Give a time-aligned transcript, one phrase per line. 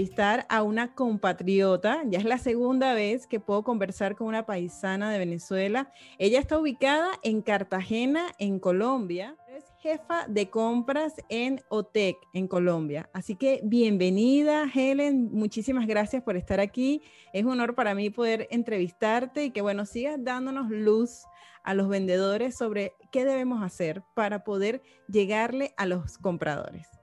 [0.00, 2.02] Entrevistar a una compatriota.
[2.06, 5.92] Ya es la segunda vez que puedo conversar con una paisana de Venezuela.
[6.18, 9.36] Ella está ubicada en Cartagena, en Colombia.
[9.54, 13.10] Es jefa de compras en OTEC, en Colombia.
[13.12, 15.28] Así que bienvenida, Helen.
[15.32, 17.02] Muchísimas gracias por estar aquí.
[17.34, 21.24] Es un honor para mí poder entrevistarte y que, bueno, sigas dándonos luz
[21.62, 26.99] a los vendedores sobre qué debemos hacer para poder llegarle a los compradores.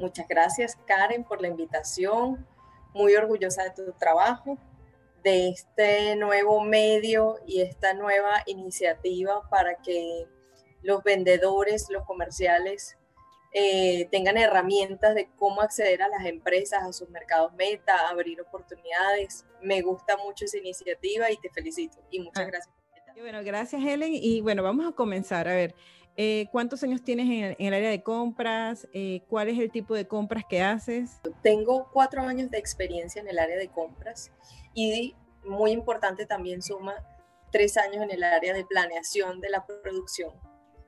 [0.00, 2.46] Muchas gracias, Karen, por la invitación.
[2.94, 4.56] Muy orgullosa de tu trabajo,
[5.22, 10.26] de este nuevo medio y esta nueva iniciativa para que
[10.82, 12.96] los vendedores, los comerciales,
[13.52, 19.44] eh, tengan herramientas de cómo acceder a las empresas, a sus mercados meta, abrir oportunidades.
[19.60, 21.98] Me gusta mucho esa iniciativa y te felicito.
[22.10, 22.50] Y muchas ah.
[22.50, 22.74] gracias.
[23.20, 24.14] Bueno, gracias Helen.
[24.14, 25.46] Y bueno, vamos a comenzar.
[25.46, 25.74] A ver,
[26.16, 28.88] eh, ¿Cuántos años tienes en el, área de compras?
[28.92, 31.20] Eh, ¿Cuál es el tipo de compras que haces?
[31.42, 34.30] Tengo cuatro años de experiencia en el área de compras
[34.74, 36.94] y muy importante también suma
[37.50, 40.32] tres años en el área de planeación de la producción,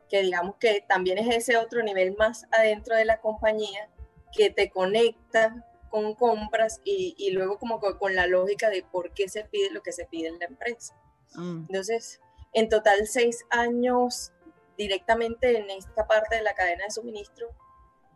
[0.08, 3.88] que digamos que también es ese otro nivel más adentro de la compañía
[4.36, 9.44] que te conecta con compras y, luego como con, la lógica de por qué se
[9.44, 10.94] pide lo que se pide en la empresa.
[11.34, 11.66] Mm.
[11.68, 12.20] Entonces,
[12.54, 14.32] en total seis años
[14.76, 17.50] directamente en esta parte de la cadena de suministro,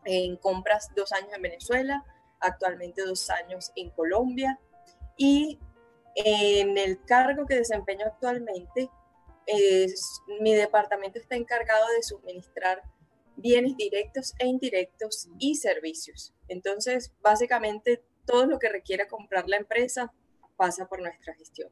[0.05, 2.05] en compras dos años en Venezuela,
[2.41, 4.61] actualmente dos años en Colombia
[5.17, 5.59] y
[6.15, 8.91] en el cargo que desempeño actualmente,
[10.41, 12.83] mi departamento está encargado de suministrar
[13.37, 16.34] bienes directos e indirectos y servicios.
[16.49, 20.12] Entonces, básicamente, todo lo que requiera comprar la empresa
[20.56, 21.71] pasa por nuestra gestión.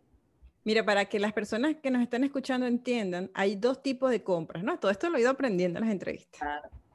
[0.65, 4.65] Mira, para que las personas que nos están escuchando entiendan, hay dos tipos de compras,
[4.65, 4.79] ¿no?
[4.79, 6.41] Todo esto lo he ido aprendiendo en las entrevistas.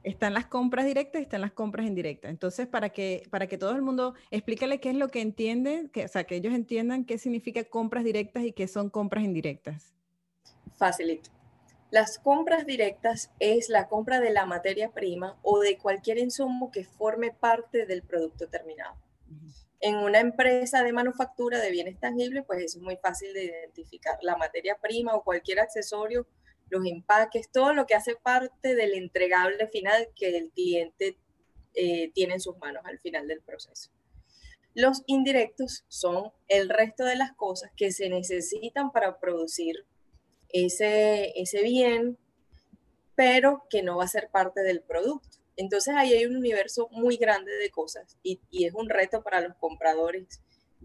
[0.02, 2.30] Están las compras directas y están las compras indirectas.
[2.30, 6.04] Entonces, para que, para que todo el mundo explícale qué es lo que entiende, que,
[6.04, 9.94] o sea, que ellos entiendan qué significa compras directas y qué son compras indirectas.
[10.76, 11.30] Facilito.
[11.90, 16.84] Las compras directas es la compra de la materia prima o de cualquier insumo que
[16.84, 18.94] forme parte del producto terminado.
[19.80, 24.18] En una empresa de manufactura de bienes tangibles, pues es muy fácil de identificar.
[24.22, 26.26] La materia prima o cualquier accesorio,
[26.68, 31.16] los empaques, todo lo que hace parte del entregable final que el cliente
[31.74, 33.90] eh, tiene en sus manos al final del proceso.
[34.74, 39.84] Los indirectos son el resto de las cosas que se necesitan para producir
[40.48, 42.18] ese, ese bien,
[43.16, 45.39] pero que no va a ser parte del producto.
[45.56, 49.56] Entonces ahí hay un universo muy grande de cosas y, es un reto para los
[49.56, 50.40] compradores.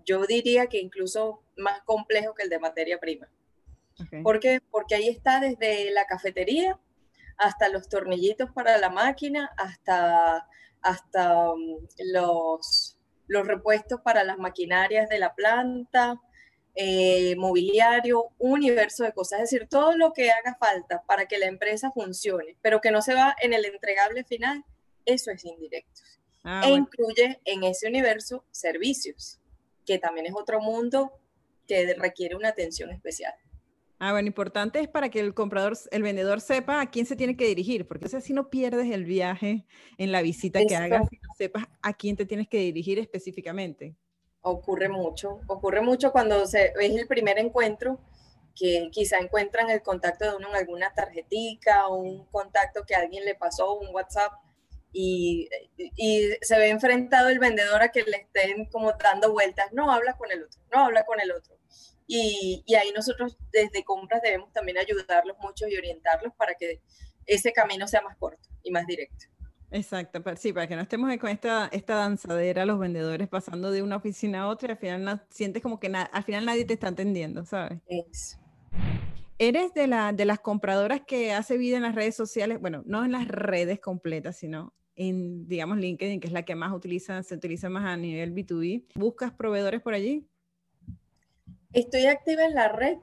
[0.05, 3.29] Yo diría que incluso más complejo que el de materia prima.
[4.23, 4.59] ¿Por qué?
[4.71, 6.77] Porque ahí está desde la cafetería
[7.37, 10.47] hasta los tornillitos para la máquina, hasta,
[10.81, 11.79] hasta um,
[12.11, 16.21] los, los repuestos para las maquinarias de la planta,
[16.75, 21.37] eh, mobiliario, un universo de cosas, es decir, todo lo que haga falta para que
[21.37, 24.63] la empresa funcione, pero que no se va en el entregable final,
[25.05, 26.01] eso es indirecto.
[26.43, 29.39] Ah, e incluye en ese universo servicios,
[29.85, 31.13] que también es otro mundo
[31.67, 33.33] que requiere una atención especial.
[33.97, 37.37] Ah, bueno, importante es para que el comprador, el vendedor sepa a quién se tiene
[37.37, 39.65] que dirigir, porque si no pierdes el viaje
[39.97, 43.95] en la visita que hagas, si no sepas a quién te tienes que dirigir específicamente
[44.45, 47.99] ocurre mucho, ocurre mucho cuando se, es el primer encuentro
[48.55, 53.25] que quizá encuentran el contacto de uno en alguna tarjetica o un contacto que alguien
[53.25, 54.31] le pasó, un WhatsApp,
[54.93, 59.91] y, y, se ve enfrentado el vendedor a que le estén como dando vueltas, no
[59.91, 61.57] habla con el otro, no habla con el otro.
[62.07, 66.81] Y, y ahí nosotros desde compras debemos también ayudarlos mucho y orientarlos para que
[67.25, 69.25] ese camino sea más corto y más directo.
[69.75, 73.97] Exacto, sí, para que no estemos con esta, esta danzadera, los vendedores pasando de una
[73.97, 77.43] oficina a otra y al final sientes como que al final nadie te está entendiendo,
[77.43, 77.81] ¿sabes?
[79.37, 83.03] Eres de, la, de las compradoras que hace vida en las redes sociales, bueno, no
[83.03, 87.35] en las redes completas, sino en, digamos, LinkedIn, que es la que más utiliza, se
[87.35, 88.85] utiliza más a nivel B2B.
[88.95, 90.25] ¿Buscas proveedores por allí?
[91.73, 92.99] Estoy activa en la red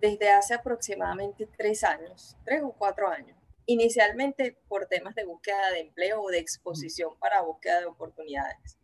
[0.00, 3.35] desde hace aproximadamente tres años, tres o cuatro años
[3.66, 8.78] inicialmente por temas de búsqueda de empleo o de exposición para búsqueda de oportunidades.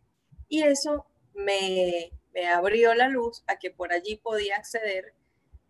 [0.47, 5.13] Y eso me, me abrió la luz a que por allí podía acceder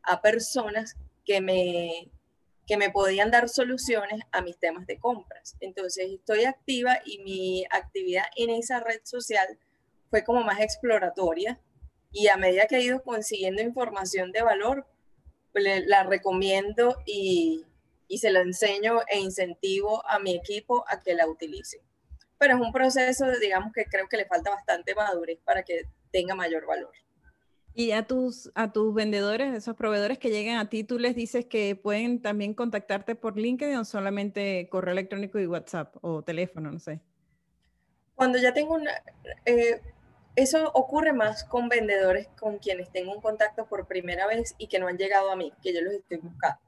[0.02, 0.96] a personas
[1.26, 2.12] que me,
[2.68, 5.56] que me podían dar soluciones a mis temas de compras.
[5.60, 9.60] Entonces estoy activa y mi actividad en esa red social
[10.10, 11.60] fue como más exploratoria
[12.12, 14.86] y a medida que he ido consiguiendo información de valor,
[15.54, 17.66] la recomiendo y,
[18.14, 21.82] y se la enseño e incentivo a mi equipo a que la utilice.
[22.38, 26.36] Pero es un proceso, digamos, que creo que le falta bastante madurez para que tenga
[26.36, 26.92] mayor valor.
[27.74, 31.46] Y a tus, a tus vendedores, esos proveedores que llegan a ti, tú les dices
[31.46, 36.78] que pueden también contactarte por LinkedIn o solamente correo electrónico y WhatsApp o teléfono, no
[36.78, 37.02] sé.
[38.14, 38.92] Cuando ya tengo una...
[39.46, 39.82] Eh,
[40.36, 44.78] eso ocurre más con vendedores con quienes tengo un contacto por primera vez y que
[44.78, 46.60] no han llegado a mí, que yo los estoy buscando.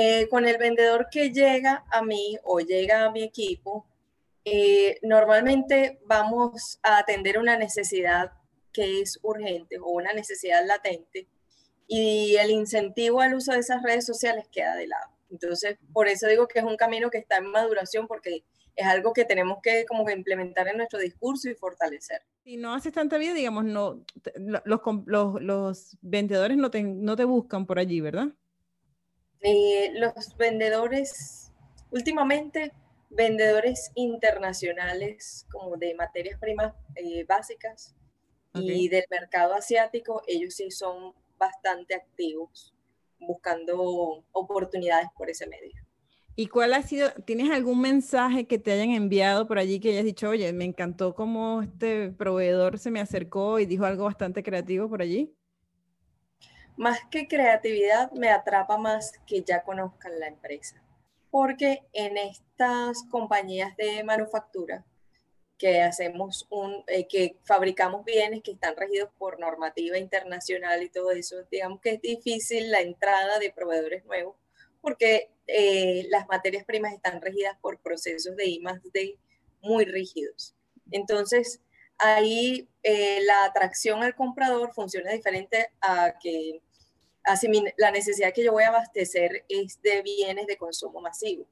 [0.00, 3.84] Eh, con el vendedor que llega a mí o llega a mi equipo,
[4.44, 8.30] eh, normalmente vamos a atender una necesidad
[8.72, 11.26] que es urgente o una necesidad latente
[11.88, 15.10] y el incentivo al uso de esas redes sociales queda de lado.
[15.32, 18.44] Entonces, por eso digo que es un camino que está en maduración porque
[18.76, 22.22] es algo que tenemos que como que implementar en nuestro discurso y fortalecer.
[22.44, 24.04] Si no haces tanta vida, digamos, no,
[24.64, 28.28] los, vendedores no te, no te, buscan por allí, ¿verdad?
[29.40, 31.52] Eh, los vendedores,
[31.90, 32.72] últimamente,
[33.10, 37.94] vendedores internacionales como de materias primas eh, básicas,
[38.54, 42.74] y del mercado asiático, ellos sí son bastante activos
[43.20, 45.72] buscando oportunidades por ese medio.
[46.36, 50.04] ¿Y cuál ha sido, tienes algún mensaje que te hayan enviado por allí que hayas
[50.04, 54.88] dicho, oye, me encantó cómo este proveedor se me acercó y dijo algo bastante creativo
[54.88, 55.34] por allí?
[56.78, 60.80] Más que creatividad, me atrapa más que ya conozcan la empresa.
[61.28, 64.84] Porque en estas compañías de manufactura,
[65.58, 71.10] que hacemos un, eh, que fabricamos bienes que están regidos por normativa internacional y todo
[71.10, 74.36] eso, digamos que es difícil la entrada de proveedores nuevos
[74.80, 79.18] porque eh, las materias primas están regidas por procesos de I D
[79.60, 80.54] muy rígidos.
[80.92, 81.60] Entonces,
[81.98, 86.62] ahí eh, la atracción al comprador funciona diferente a que
[87.28, 91.46] así la necesidad que yo voy a abastecer es de bienes de consumo masivo.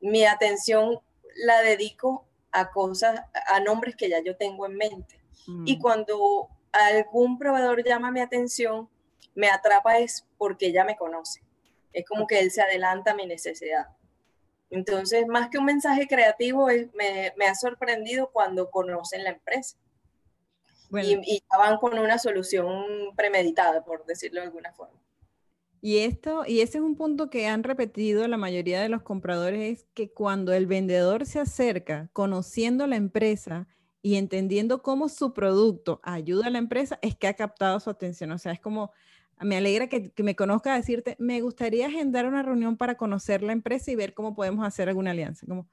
[0.00, 1.00] Mi atención
[1.36, 5.20] la dedico a cosas, a nombres que ya yo tengo en mente.
[5.64, 5.80] Y mm.
[5.80, 8.88] cuando algún proveedor llama mi atención,
[9.34, 11.42] me atrapa es porque ya me conoce.
[11.92, 13.86] Es como que él se adelanta a mi necesidad.
[14.70, 19.76] Entonces, más que un mensaje creativo, me, me, ha sorprendido cuando conocen la empresa.
[20.92, 25.00] Y, y van con una solución premeditada, por decirlo de alguna forma.
[25.80, 29.78] Y esto, y ese es un punto que han repetido la mayoría de los compradores,
[29.78, 33.68] es que cuando el vendedor se acerca conociendo la empresa
[34.02, 38.32] y entendiendo cómo su producto ayuda a la empresa, es que ha captado su atención.
[38.32, 38.90] O sea, es como,
[39.40, 43.90] me alegra que, me conozca decirte, me gustaría agendar una reunión para conocer la empresa
[43.90, 45.46] y ver cómo podemos hacer alguna alianza.
[45.46, 45.68] Como,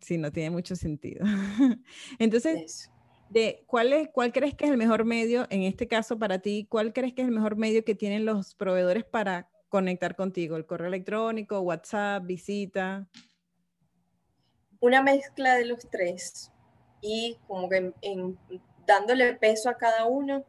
[0.00, 1.24] sí, no tiene mucho sentido.
[2.18, 2.90] Entonces,
[3.30, 6.66] de cuál, es, cuál crees que es el mejor medio, en este caso para ti,
[6.68, 10.56] cuál crees que es el mejor medio que tienen los proveedores para conectar contigo?
[10.56, 13.08] ¿El correo electrónico, WhatsApp, visita?
[14.80, 16.52] Una mezcla de los tres
[17.00, 17.92] y como que
[18.86, 20.44] dándole peso a cada uno,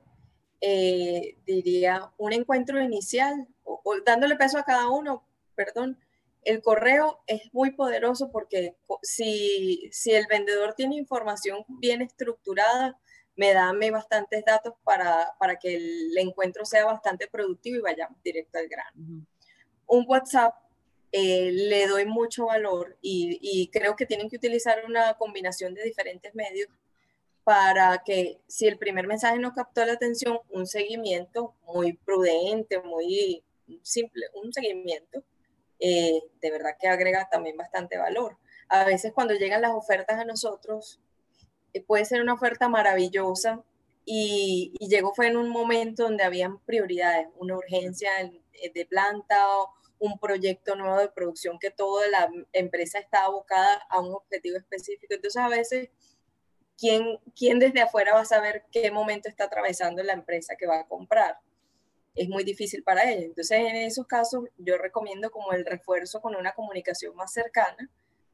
[0.61, 5.99] eh, diría un encuentro inicial o, dándole peso a cada uno, perdón,
[6.45, 12.97] el correo es muy poderoso porque si, si el vendedor tiene información bien estructurada,
[13.35, 18.59] me da bastantes datos para, para, que el encuentro sea bastante productivo y vayamos directo
[18.59, 19.25] al grano.
[19.87, 20.53] Un WhatsApp
[21.11, 25.83] eh, le doy mucho valor y, y, creo que tienen que utilizar una combinación de
[25.83, 26.69] diferentes medios
[27.43, 33.43] para que si el primer mensaje no captó la atención, un seguimiento muy prudente, muy
[33.81, 35.23] simple, un seguimiento
[35.79, 38.37] eh, de verdad que agrega también bastante valor.
[38.69, 40.99] A veces cuando llegan las ofertas a nosotros,
[41.73, 43.63] eh, puede ser una oferta maravillosa
[44.05, 49.73] y, llegó fue en un momento donde habían prioridades, una urgencia eh, de planta o
[49.99, 55.13] un proyecto nuevo de producción que toda la empresa está abocada a un objetivo específico.
[55.13, 55.89] Entonces a veces,
[56.77, 60.81] ¿quién, ¿quién desde afuera va a saber qué momento está atravesando la empresa que va
[60.81, 61.39] a comprar?
[62.15, 63.25] Es muy difícil para ella.
[63.25, 67.89] Entonces, en esos casos, yo recomiendo como el refuerzo con una comunicación más cercana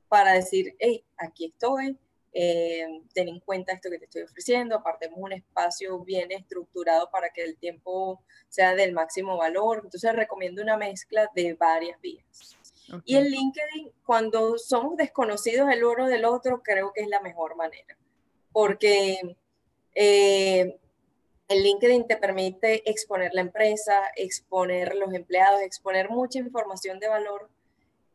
[0.08, 1.98] para decir, hey, aquí estoy,
[2.34, 7.32] eh, ten en cuenta esto que te estoy ofreciendo, apartemos un espacio bien estructurado para
[7.32, 9.82] que el tiempo sea del máximo valor.
[9.84, 12.58] Entonces, recomiendo una mezcla de varias vías.
[13.06, 17.56] Y en LinkedIn, cuando somos desconocidos el oro del otro, creo que es la mejor
[17.56, 17.98] manera,
[18.52, 19.38] porque
[19.96, 20.78] eh,
[21.52, 27.50] el LinkedIn te permite exponer la empresa, exponer los empleados, exponer mucha información de valor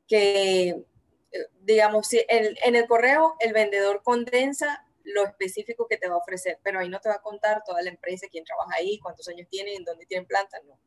[0.09, 6.15] que, eh, digamos, si en el correo el vendedor condensa lo específico que te va
[6.15, 8.99] a ofrecer, pero ahí no te va a contar toda la empresa, quién trabaja ahí,
[8.99, 10.79] cuántos años tienen, dónde tienen plantas, no.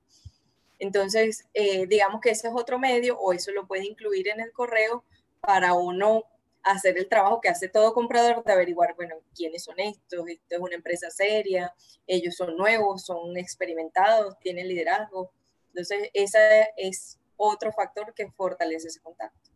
[0.80, 4.52] Entonces, eh, digamos que ese es otro medio o eso lo puede incluir en el
[4.52, 5.04] correo
[5.40, 6.26] para uno
[6.72, 10.60] hacer el trabajo que hace todo comprador de averiguar, bueno, quiénes son estos, esto es
[10.60, 11.74] una empresa seria,
[12.08, 15.32] ellos son nuevos, son experimentados, tienen liderazgo.
[15.70, 19.50] Entonces, ese es otro factor que fortalece ese contacto.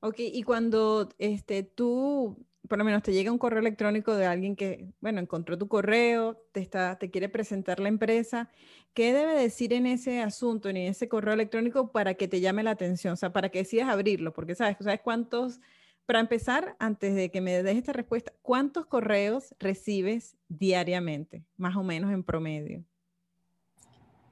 [0.00, 2.36] Ok, y cuando este, tú
[2.66, 6.42] por lo menos te llega un correo electrónico de alguien que, bueno, encontró tu correo,
[6.52, 8.50] te, está, te quiere presentar la empresa,
[8.94, 12.72] ¿qué debe decir en ese asunto, en ese correo electrónico para que te llame la
[12.72, 13.14] atención?
[13.14, 15.60] O sea, para que decidas abrirlo, porque sabes, ¿sabes cuántos,
[16.06, 21.82] para empezar, antes de que me des esta respuesta, ¿cuántos correos recibes diariamente, más o
[21.82, 22.84] menos en promedio?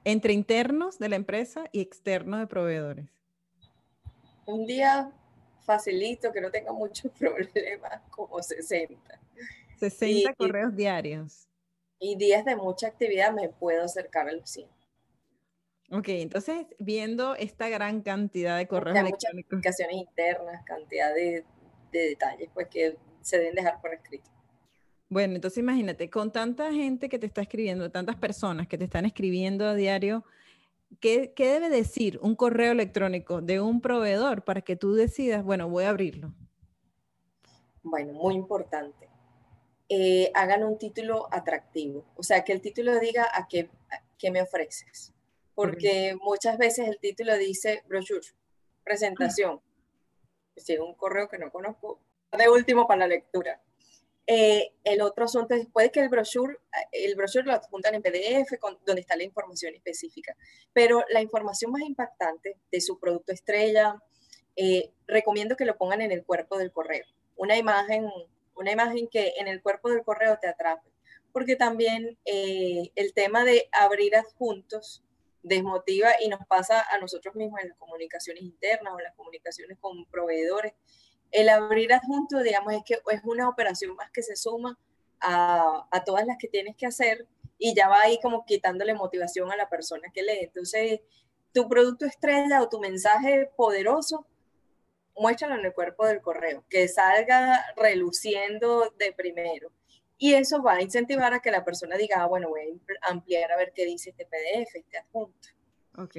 [0.05, 3.07] Entre internos de la empresa y externos de proveedores.
[4.45, 5.11] Un día
[5.65, 9.19] facilito, que no tenga muchos problemas, como 60.
[9.77, 11.47] 60 correos diarios.
[11.99, 14.69] Y días de mucha actividad me puedo acercar a los 100.
[15.91, 19.33] Ok, entonces viendo esta gran cantidad de correos electrónicos.
[19.33, 21.43] Muchas comunicaciones internas, cantidad de,
[21.97, 24.29] de detalles, pues que se deben dejar por escrito.
[25.09, 29.05] Bueno, entonces imagínate, con tanta gente que te está escribiendo, tantas personas que te están
[29.05, 30.25] escribiendo a diario,
[30.99, 35.83] ¿qué, debe decir un correo electrónico de un proveedor para que tú decidas, bueno, voy
[35.83, 36.33] a abrirlo?
[37.83, 39.07] Bueno, muy importante.
[39.89, 43.69] Eh, hagan un título atractivo, o sea, que el título diga a qué,
[44.31, 45.13] me ofreces,
[45.53, 48.25] porque muchas veces el título dice brochure,
[48.83, 49.61] presentación,
[50.55, 51.99] si es un correo que no conozco,
[52.31, 53.61] de último para la lectura.
[54.27, 56.57] Eh, el otro es, puede que el brochure,
[56.91, 60.35] el brochure lo adjuntan en PDF, con, donde está la información específica,
[60.73, 64.01] pero la información más impactante de su producto estrella,
[64.55, 67.05] eh, recomiendo que lo pongan en el cuerpo del correo.
[67.35, 68.09] Una imagen,
[68.55, 70.89] una imagen que en el cuerpo del correo te atrape,
[71.31, 75.03] porque también eh, el tema de abrir adjuntos
[75.45, 79.77] desmotiva y nos pasa a nosotros mismos en las comunicaciones internas o en las comunicaciones
[79.79, 80.73] con proveedores
[81.31, 84.79] el abrir adjunto, digamos, es que es una operación más que se suma
[85.19, 89.51] a, a, todas las que tienes que hacer y ya va ahí como quitándole motivación
[89.51, 90.39] a la persona que lee.
[90.41, 91.01] Entonces,
[91.53, 94.25] tu producto estrella o tu mensaje poderoso,
[95.15, 99.71] muéstralo en el cuerpo del correo, que salga reluciendo de primero.
[100.17, 103.51] Y eso va a incentivar a que la persona diga, ah, bueno, voy a ampliar
[103.51, 105.49] a ver qué dice este PDF, este adjunto.
[105.97, 106.15] Ok.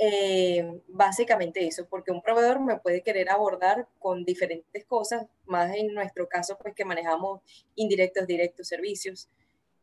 [0.00, 5.92] Eh, básicamente eso, porque un proveedor me puede querer abordar con diferentes cosas, más en
[5.92, 7.40] nuestro caso, pues que manejamos
[7.74, 9.28] indirectos, directos, servicios.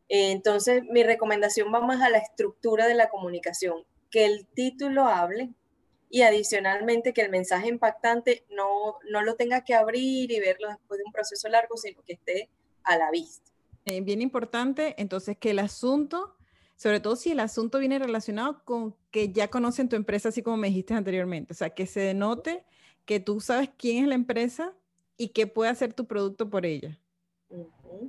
[0.08, 5.04] Eh, entonces, mi recomendación va más a la estructura de la comunicación, que el título
[5.04, 5.50] hable
[6.08, 10.98] y adicionalmente que el mensaje impactante no, no lo tenga que abrir y verlo después
[10.98, 12.48] de un proceso largo, sino que esté
[12.86, 13.50] a la vista.
[13.84, 16.36] Eh, bien importante, entonces, que el asunto
[16.76, 20.58] sobre todo si el asunto viene relacionado con que ya conocen tu empresa, así como
[20.58, 21.54] me dijiste anteriormente.
[21.54, 22.64] O sea, que se denote
[23.06, 24.74] que tú sabes quién es la empresa
[25.16, 27.00] y qué puede hacer tu producto por ella.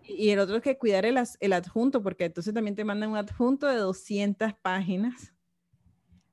[0.03, 3.17] Y el otro es que cuidar el, el, adjunto, porque entonces también te mandan un
[3.17, 5.33] adjunto de 200 páginas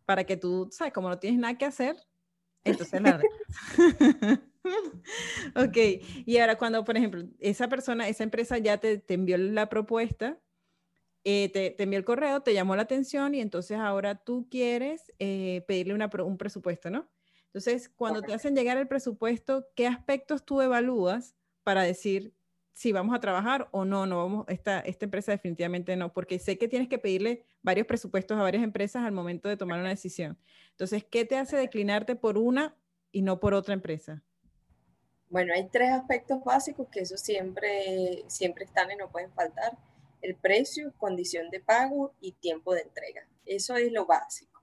[0.04, 1.96] para que tú, sabes, como no tienes nada que hacer,
[2.64, 3.20] entonces la
[5.56, 5.76] ok,
[6.26, 10.40] y ahora cuando, por ejemplo, esa persona, esa empresa ya te, te envió la propuesta,
[11.24, 15.64] eh, te, envió el correo, te llamó la atención y entonces ahora tú quieres eh,
[15.66, 17.08] pedirle un presupuesto, ¿no?
[17.46, 22.34] Entonces, cuando te hacen llegar el presupuesto, ¿qué aspectos tú evalúas para decir
[22.74, 26.58] si vamos a trabajar o no, no vamos, esta, esta empresa definitivamente no, porque sé
[26.58, 30.36] que tienes que pedirle varios presupuestos a varias empresas al momento de tomar una decisión.
[30.70, 32.76] Entonces, ¿qué te hace declinarte por una
[33.12, 34.24] y no por otra empresa?
[35.30, 39.76] Bueno, hay tres aspectos básicos que eso siempre, siempre están y no pueden faltar
[40.24, 43.26] el precio, condición de pago y tiempo de entrega.
[43.44, 44.62] Eso es lo básico.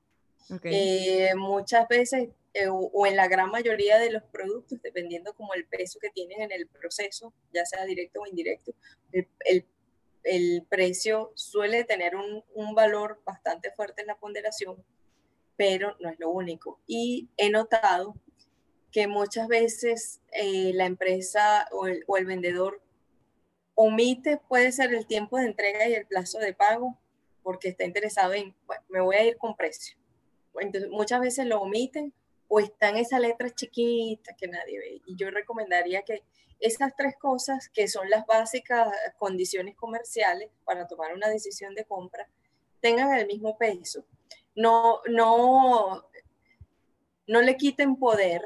[0.64, 5.66] Eh, muchas veces, eh, o, en la gran mayoría de los productos, dependiendo como el
[5.66, 8.74] peso que tienen en el proceso, ya sea directo o indirecto,
[9.12, 9.66] el,
[10.24, 14.84] el, precio suele tener un, un, valor bastante fuerte en la ponderación,
[15.56, 16.82] pero no es lo único.
[16.86, 18.16] Y he notado
[18.92, 22.82] que muchas veces eh, la empresa o el, o el vendedor
[23.76, 26.98] omite puede ser el tiempo de entrega y el plazo de pago
[27.44, 29.98] porque está interesado en, bueno, me voy a ir con precio.
[30.60, 32.14] Entonces, muchas veces lo omiten
[32.48, 35.02] o está en esa letra chiquita que nadie ve.
[35.06, 36.24] Y yo recomendaría que
[36.60, 42.28] esas tres cosas, que son las básicas condiciones comerciales para tomar una decisión de compra,
[42.82, 44.06] tengan el mismo peso.
[44.54, 46.06] No, no,
[47.26, 48.44] no le quiten poder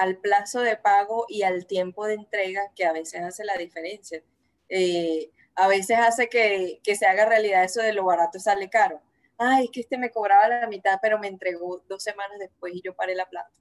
[0.00, 4.22] al plazo de pago y al tiempo de entrega que a veces hace la diferencia.
[4.70, 9.02] Eh, a veces hace que, se haga realidad eso de lo barato sale caro.
[9.36, 12.80] Ay, es que este me cobraba la mitad, pero me entregó dos semanas después y
[12.80, 13.52] yo paré la plata.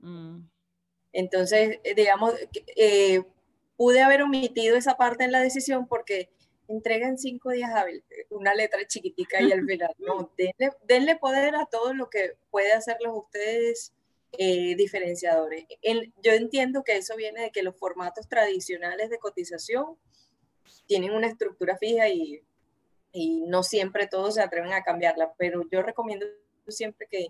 [0.00, 0.40] Mm.
[1.14, 2.34] Entonces, eh, digamos,
[2.76, 3.22] eh,
[3.74, 6.28] pude haber omitido esa parte en la decisión porque
[6.68, 10.30] entregan cinco días hábiles, una letra chiquitica y al final, no,
[10.82, 13.94] denle, poder a todo lo que puede hacerlos ustedes
[14.32, 15.64] eh, diferenciadores.
[16.22, 19.96] yo entiendo que eso viene de que los formatos tradicionales de cotización
[20.86, 22.42] tienen una estructura fija y,
[23.12, 26.26] no siempre todos se atreven a cambiarla, pero yo recomiendo
[26.68, 27.26] siempre que,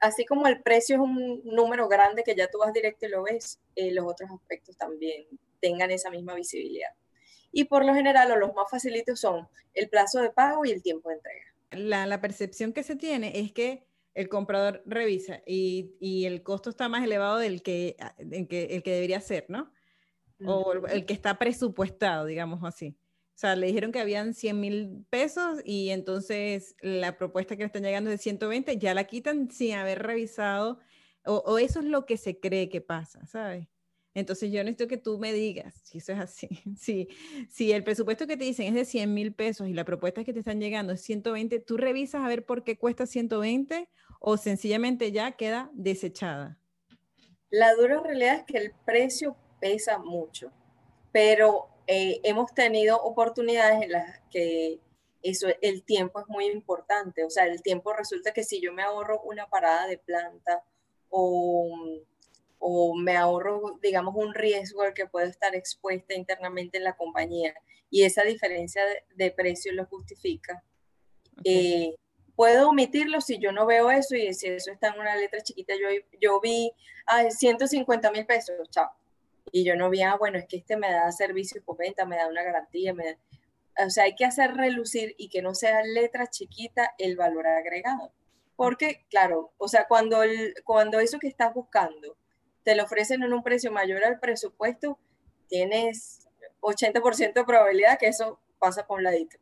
[0.00, 3.22] así como el precio es un número grande que ya tú vas directo y lo
[3.22, 5.26] ves, eh, los otros aspectos también
[5.60, 6.90] tengan esa misma visibilidad.
[7.52, 11.08] Y por lo general, los más facilitos son el plazo de pago y el tiempo
[11.10, 12.04] de entrega.
[12.04, 16.88] La percepción que se tiene es que el comprador revisa y, y, el costo está
[16.88, 17.96] más elevado del que,
[18.48, 19.72] que, el que debería ser, ¿no?
[20.44, 22.96] O el que está presupuestado, digamos así.
[23.34, 27.66] O sea, le dijeron que habían 100 mil pesos y entonces la propuesta que le
[27.66, 30.78] están llegando es de 120, ya la quitan sin haber revisado,
[31.24, 33.68] o, eso es lo que se cree que pasa, ¿sabes?
[34.14, 36.48] Entonces yo necesito que tú me digas si eso es así.
[36.76, 37.08] Si,
[37.48, 40.32] si el presupuesto que te dicen es de 100 mil pesos y la propuesta que
[40.32, 43.88] te están llegando es 120, ¿tú revisas a ver por qué cuesta 120
[44.20, 46.58] o sencillamente ya queda desechada?
[47.50, 50.50] La dura realidad es que el precio pesa mucho,
[51.12, 54.80] pero eh, hemos tenido oportunidades en las que
[55.22, 57.24] eso, el tiempo es muy importante.
[57.24, 60.64] O sea, el tiempo resulta que si yo me ahorro una parada de planta
[61.08, 61.68] o,
[62.64, 67.54] o me ahorro, digamos, un riesgo al que puedo estar expuesta internamente en la compañía
[67.90, 68.82] y esa diferencia
[69.16, 70.62] de, precio lo justifica,
[71.44, 71.96] eh,
[72.36, 75.74] puedo omitirlo si yo no veo eso y si eso está en una letra chiquita,
[75.74, 75.88] yo,
[76.20, 76.72] yo vi,
[77.06, 78.90] ah, 150 mil pesos, chao
[79.50, 82.16] y yo no vi, ah, bueno, es que este me da servicio por venta, me
[82.16, 83.18] da una garantía, me
[83.84, 88.12] o sea, hay que hacer relucir y que no sea letra chiquita el valor agregado.
[88.54, 92.16] Porque, claro, o sea, cuando, el, cuando eso que estás buscando
[92.62, 94.98] te lo ofrecen en un precio mayor al presupuesto,
[95.48, 96.28] tienes
[96.60, 99.38] 80% de probabilidad que eso pasa por un ladito.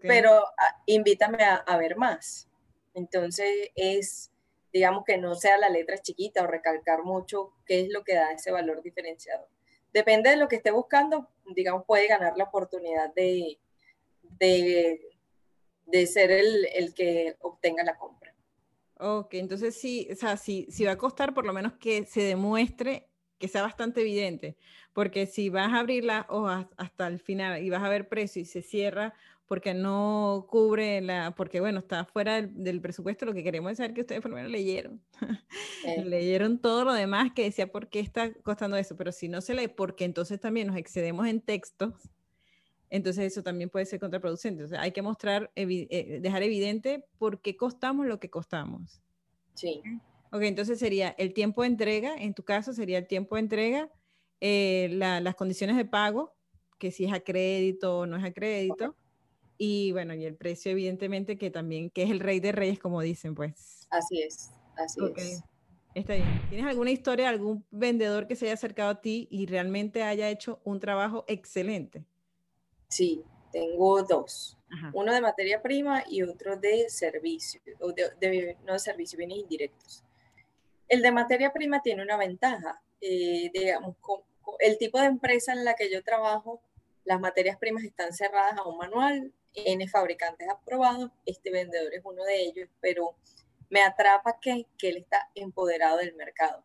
[0.00, 2.48] Pero ah, invítame a, a ver más.
[2.94, 4.30] Entonces, es
[4.74, 8.32] digamos que no sea la letra chiquita o recalcar mucho qué es lo que da
[8.32, 9.48] ese valor diferenciador.
[9.92, 13.60] Depende de lo que esté buscando, digamos, puede ganar la oportunidad de,
[14.40, 18.23] de, ser el, el, que obtenga la compra.
[19.06, 22.22] Ok, entonces sí, o sea, si, si va a costar, por lo menos que se
[22.22, 24.56] demuestre que sea bastante evidente,
[24.94, 28.40] porque si vas a abrir la hoja hasta el final y vas a ver precio
[28.40, 29.12] y se cierra
[29.46, 33.92] porque no cubre la, porque bueno, está fuera del, presupuesto, lo que queremos es saber
[33.92, 35.02] que ustedes por lo menos leyeron.
[36.06, 39.52] leyeron todo lo demás que decía por qué está costando eso, pero si no se
[39.52, 41.92] lee, porque entonces también nos excedemos en textos,
[42.94, 44.62] entonces eso también puede ser contraproducente.
[44.62, 49.02] O sea, hay que mostrar, eh, dejar evidente por qué costamos lo que costamos.
[49.54, 49.82] Sí.
[50.30, 53.90] Ok, entonces sería el tiempo de entrega, en tu caso sería el tiempo de entrega,
[54.40, 56.36] eh, las condiciones de pago,
[56.78, 58.94] que si es a crédito o no es a crédito.
[59.58, 63.00] Y bueno, y el precio evidentemente que también, que es el rey de reyes, como
[63.00, 63.88] dicen, pues.
[63.90, 65.42] Así es, así es.
[65.96, 66.42] Está bien.
[66.48, 70.60] ¿Tienes alguna historia, algún vendedor que se haya acercado a ti y realmente haya hecho
[70.64, 72.04] un trabajo excelente?
[72.94, 74.56] Sí, tengo dos.
[74.92, 80.04] Uno de materia prima y otro de servicio, o de, no de servicio, bienes indirectos.
[80.86, 82.80] El de materia prima tiene una ventaja.
[83.00, 83.96] Eh, digamos,
[84.60, 86.62] el tipo de empresa en la que yo trabajo,
[87.04, 92.22] las materias primas están cerradas a un manual, N fabricantes aprobados, este vendedor es uno
[92.22, 93.16] de ellos, pero
[93.70, 96.64] me atrapa que, que él está empoderado del mercado,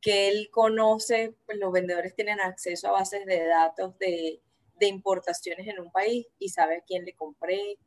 [0.00, 4.40] que él conoce, pues los vendedores tienen acceso a bases de datos de,
[4.76, 7.78] de importaciones en un país y sabe a quién le compré.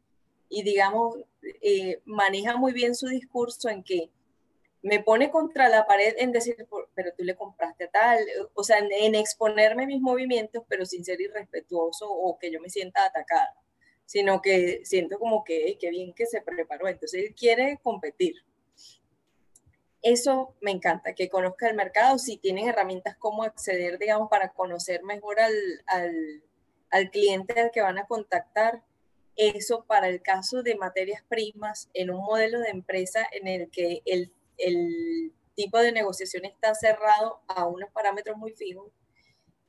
[0.49, 1.17] Y digamos,
[1.61, 4.09] eh, maneja muy bien su discurso en que
[4.81, 6.55] me pone contra la pared en decir,
[6.93, 8.19] pero tú le compraste a tal,
[8.53, 12.69] o sea, en, en exponerme mis movimientos, pero sin ser irrespetuoso o que yo me
[12.69, 13.53] sienta atacada
[14.07, 18.35] sino que siento como que, qué bien que se preparó, entonces él quiere competir.
[20.01, 25.03] Eso me encanta, que conozca el mercado, si tienen herramientas cómo acceder, digamos, para conocer
[25.03, 25.53] mejor al,
[25.87, 26.41] al,
[26.91, 28.83] al cliente al que van a contactar.
[29.35, 34.01] Eso para el caso de materias primas, en un modelo de empresa en el que
[34.05, 38.91] el, el tipo de negociación está cerrado a unos parámetros muy fijos,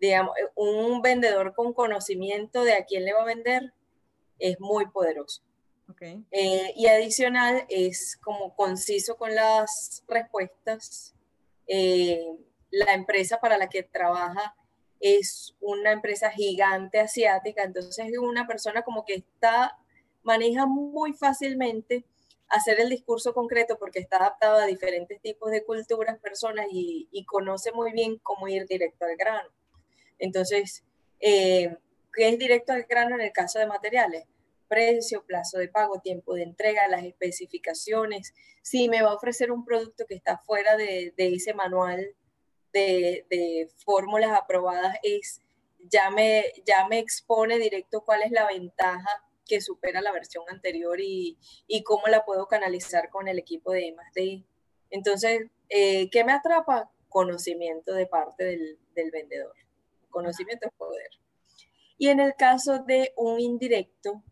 [0.00, 3.72] digamos, un vendedor con conocimiento de a quién le va a vender
[4.38, 5.42] es muy poderoso.
[6.30, 11.14] Eh, y adicional es como conciso con las respuestas.
[11.66, 12.36] Eh,
[12.70, 14.54] la empresa para la que trabaja
[15.00, 19.76] es una empresa gigante asiática, entonces es una persona como que está,
[20.22, 22.04] maneja muy fácilmente
[22.48, 27.72] hacer el discurso concreto porque está adaptado a diferentes tipos de culturas, personas y, conoce
[27.72, 29.48] muy bien cómo ir directo al grano.
[30.18, 30.82] Entonces,
[31.20, 31.76] eh,
[32.12, 34.24] ¿qué es directo al grano en el caso de materiales?
[34.66, 38.34] Precio, plazo de pago, tiempo de entrega, las especificaciones.
[38.62, 42.14] Si me va a ofrecer un producto que está fuera de ese manual
[42.72, 45.40] de, fórmulas aprobadas es,
[45.90, 51.00] ya me, ya me expone directo cuál es la ventaja que supera la versión anterior
[51.00, 54.44] y, y cómo la puedo canalizar con el equipo de I+D.
[54.90, 56.90] Entonces, eh, ¿qué me atrapa?
[57.08, 59.54] Conocimiento de parte del, del vendedor.
[60.10, 61.10] Conocimiento es poder.
[61.96, 64.22] Y en el caso de un indirecto,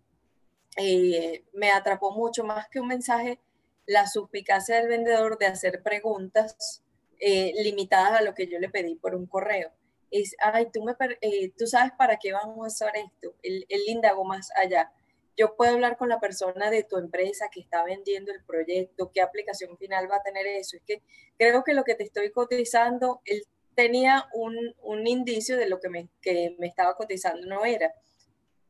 [0.77, 3.41] eh, me atrapó mucho más que un mensaje
[3.87, 6.85] la suspicacia del vendedor de hacer preguntas
[7.21, 9.71] eh, limitadas a lo que yo le pedí por un correo.
[10.11, 13.35] Es, ay, tú, me, eh, tú sabes para qué vamos a hacer esto.
[13.43, 14.93] El, el indago más allá.
[15.37, 19.21] Yo puedo hablar con la persona de tu empresa que está vendiendo el proyecto, qué
[19.21, 20.77] aplicación final va a tener eso.
[20.77, 21.03] Es que
[21.39, 23.43] creo que lo que te estoy cotizando, él
[23.75, 27.93] tenía un, un indicio de lo que me, que me estaba cotizando, no era.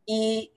[0.05, 0.53] Y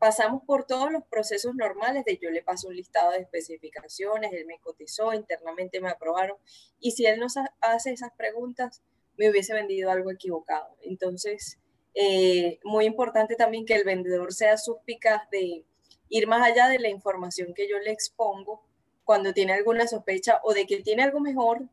[0.00, 4.46] pasamos por todos los procesos normales de yo le paso un listado de especificaciones, él
[4.46, 6.38] me cotizó, internamente me aprobaron,
[6.80, 8.82] y si él nos hace esas preguntas,
[9.18, 10.74] me hubiese vendido algo equivocado.
[10.80, 11.58] Entonces,
[11.94, 15.66] eh, muy importante también que el vendedor sea suspicaz de
[16.08, 18.64] ir más allá de la información que yo le expongo
[19.04, 21.68] cuando tiene alguna sospecha o de que tiene algo mejor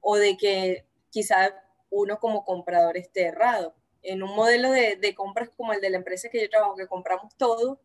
[0.00, 1.54] o de que quizá
[1.90, 3.72] uno como comprador esté errado
[4.12, 7.34] en un modelo de, compras como el de la empresa que yo trabajo, que compramos
[7.36, 7.80] todo,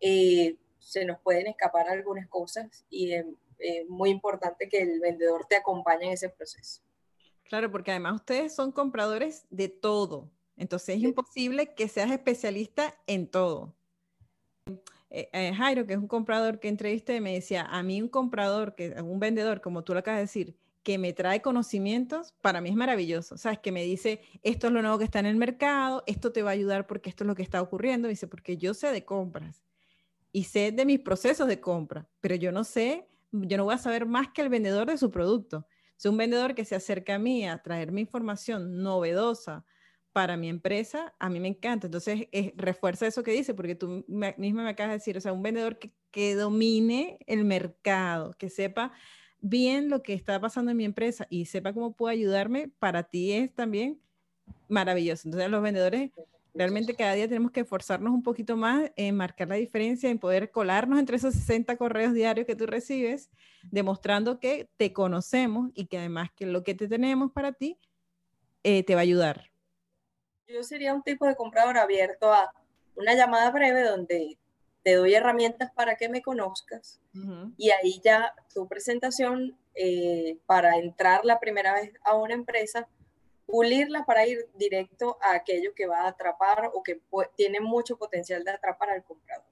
[0.00, 3.24] eh, se nos pueden escapar algunas cosas y es
[3.88, 6.82] muy importante que el vendedor te acompañe en ese proceso.
[7.44, 13.26] Claro, porque además ustedes son compradores de todo, entonces es imposible que seas especialista en
[13.26, 13.74] todo.
[15.10, 18.74] Eh, eh, Jairo, que es un comprador que entrevisté, me decía, a mí un comprador,
[18.74, 22.68] que, un vendedor, como tú lo acabas de decir, que me trae conocimientos, para mí
[22.68, 23.36] es maravilloso.
[23.36, 26.42] Sabes, que me dice, esto es lo nuevo que está en el mercado, esto te
[26.42, 28.08] va a ayudar porque esto es lo que está ocurriendo.
[28.08, 29.64] Dice, porque yo sé de compras
[30.32, 33.78] y sé de mis procesos de compra, pero yo no sé, yo no voy a
[33.78, 35.66] saber más que el vendedor de su producto.
[35.96, 39.64] Es un vendedor que se acerca a mí a traerme información novedosa
[40.12, 41.86] para mi empresa, a mí me encanta.
[41.86, 45.42] Entonces, refuerza eso que dice, porque tú misma me acabas de decir, o sea, un
[45.42, 45.78] vendedor
[46.10, 48.92] que domine el mercado, que sepa
[49.42, 53.32] bien lo que está pasando en mi empresa y sepa cómo puedo ayudarme, para ti
[53.32, 54.00] es también
[54.68, 55.28] maravilloso.
[55.28, 56.10] Entonces, los vendedores
[56.54, 60.50] realmente cada día tenemos que esforzarnos un poquito más en marcar la diferencia, en poder
[60.50, 63.30] colarnos entre esos 60 correos diarios que tú recibes,
[63.70, 67.78] demostrando que te conocemos y que además que lo que te tenemos para ti
[68.62, 69.50] eh, te va a ayudar.
[70.46, 72.52] Yo sería un tipo de comprador abierto a
[72.94, 74.38] una llamada breve donde
[74.82, 77.00] te doy herramientas para que me conozcas.
[77.56, 82.88] Y ahí ya tu presentación eh, para entrar la primera vez a una empresa,
[83.46, 87.00] pulirla para ir directo a aquello que va a atrapar o que
[87.36, 89.46] tiene mucho potencial de atrapar al comprador.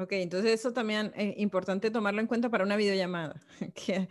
[0.00, 3.42] Ok, entonces eso también es importante tomarlo en cuenta para una videollamada,
[3.74, 4.08] que,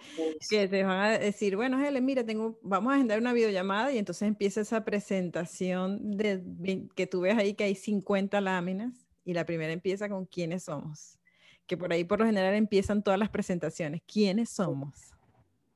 [0.49, 3.97] que te van a decir, bueno, Helen, mira, tengo, vamos a agendar una videollamada y
[3.97, 9.45] entonces empieza esa presentación de, que tú ves ahí que hay 50 láminas y la
[9.45, 11.19] primera empieza con quiénes somos,
[11.67, 15.11] que por ahí por lo general empiezan todas las presentaciones, quiénes somos.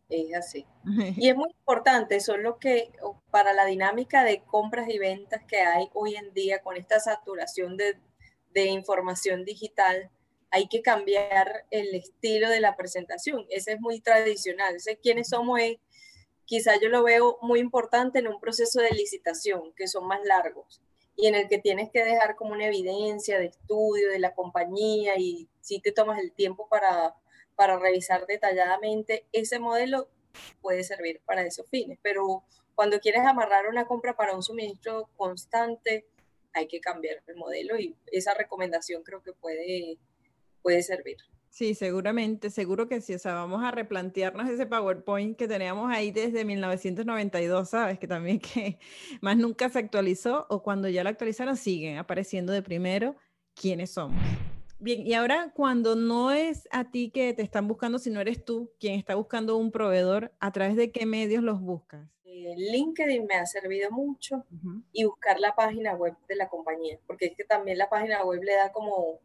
[0.08, 0.66] Es así.
[1.18, 2.94] Y es muy importante, es lo que
[3.30, 7.76] para la dinámica de compras y ventas que hay hoy en día con esta saturación
[7.76, 7.98] de,
[8.54, 10.10] de información digital,
[10.50, 13.46] hay que cambiar el estilo de la presentación.
[13.50, 14.76] Ese es muy tradicional.
[14.76, 15.78] Ese quiénes somos es,
[16.46, 20.82] quizá yo lo veo muy importante en un proceso de licitación, que son más largos
[21.15, 25.17] y en el que tienes que dejar como una evidencia de estudio de la compañía
[25.17, 27.15] y si te tomas el tiempo para,
[27.56, 30.08] para revisar detalladamente ese modelo,
[30.62, 32.00] puede servir para esos fines.
[32.02, 32.43] Pero
[32.76, 36.08] cuando quieres amarrar una compra para un suministro constante,
[36.54, 39.97] hay que cambiar el modelo y esa recomendación creo que puede,
[40.62, 41.17] puede servir.
[41.52, 43.14] Sí, seguramente, seguro que sí.
[43.14, 48.00] O sea, vamos a replantearnos ese PowerPoint que teníamos ahí desde 1992, ¿sabes?
[48.00, 48.80] Que también que
[49.22, 53.18] más nunca se actualizó o cuando ya lo actualizaron siguen apareciendo de primero
[53.54, 54.18] quiénes somos.
[54.80, 58.72] Bien, y ahora cuando no es a ti que te están buscando, sino eres tú
[58.80, 62.10] quien está buscando un proveedor, ¿a través de qué medios los buscas?
[62.24, 64.46] Eh, LinkedIn me ha servido mucho
[64.94, 68.42] y buscar la página web de la compañía, porque es que también la página web
[68.42, 69.20] le da como,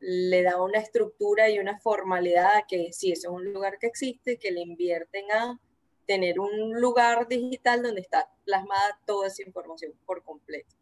[0.00, 4.38] le da una estructura y una formalidad a que si es un lugar que existe,
[4.38, 5.60] que le invierten a
[6.06, 10.74] tener un lugar digital donde está plasmada toda esa información por completo.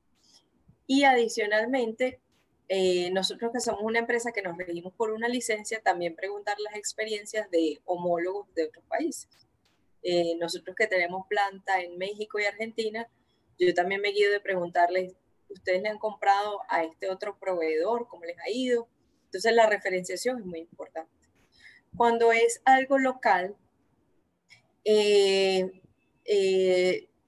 [0.87, 2.21] Y adicionalmente,
[2.69, 6.77] eh, nosotros que somos una empresa que nos regimos por una licencia, también preguntar las
[6.77, 9.29] experiencias de homólogos de otros países.
[10.03, 13.09] Eh, nosotros que tenemos planta en México y Argentina,
[13.59, 15.15] yo también me guío de preguntarles,
[15.49, 18.07] ¿ustedes le han comprado a este otro proveedor?
[18.07, 18.89] ¿Cómo les ha ido?
[19.27, 21.11] Entonces la referenciación es muy importante.
[21.97, 23.55] Cuando es algo local,
[24.85, 25.71] eh,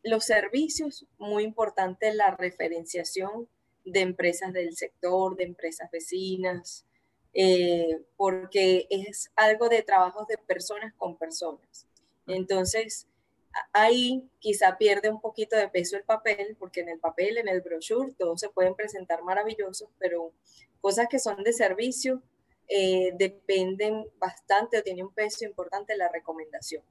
[0.03, 3.49] los servicios, muy importante la referenciación
[3.85, 6.85] de empresas del sector, de empresas vecinas,
[7.35, 11.87] eh, porque es algo de trabajos de personas con personas.
[12.27, 13.07] Entonces,
[13.73, 17.61] ahí quizá pierde un poquito de peso el papel, porque en el papel, en el
[17.61, 20.33] brochure, todos se pueden presentar maravillosos, pero
[20.81, 22.23] cosas que son de servicio
[22.69, 26.83] eh, dependen bastante o tiene un peso importante la recomendación.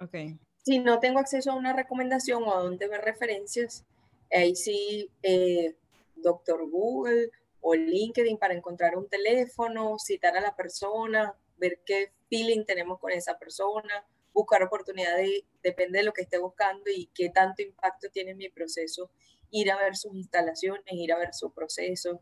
[0.00, 0.38] Okay.
[0.64, 3.84] Si no tengo acceso a una recomendación o a dónde ver referencias,
[4.32, 5.76] ahí sí eh,
[6.16, 12.64] Doctor Google o LinkedIn para encontrar un teléfono, citar a la persona, ver qué feeling
[12.64, 17.62] tenemos con esa persona, buscar oportunidades, depende de lo que esté buscando y qué tanto
[17.62, 19.10] impacto tiene mi proceso,
[19.50, 22.20] ir a ver sus instalaciones, ir a ver su proceso,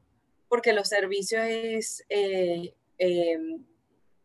[0.49, 3.39] porque los servicios es, eh, eh,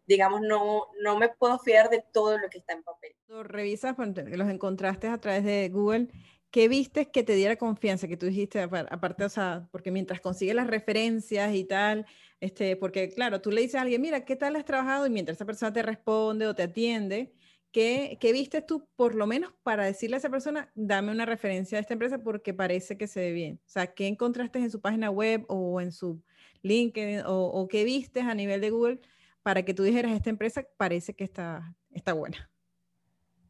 [0.05, 3.15] digamos, no, no me puedo fiar de todo lo que está en papel.
[3.27, 6.09] Revisas, los encontraste a través de Google
[6.51, 8.07] ¿qué viste que te diera confianza?
[8.07, 12.05] Que tú dijiste, aparte, o sea, porque mientras consigues las referencias y tal,
[12.39, 15.07] este, porque claro, tú le dices a alguien, mira, ¿qué tal has trabajado?
[15.07, 17.33] Y mientras esa persona te responde o te atiende,
[17.77, 21.77] ¿qué, qué viste tú por lo menos para decirle a esa persona, dame una referencia
[21.77, 23.61] de esta empresa porque parece que se ve bien?
[23.67, 26.19] O sea, ¿qué encontraste en su página web o en su
[26.63, 28.99] LinkedIn o, o qué viste a nivel de Google
[29.43, 32.49] para que tú dijeras, esta empresa parece que está, está buena?